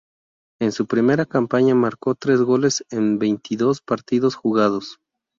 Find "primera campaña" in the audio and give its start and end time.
0.87-1.75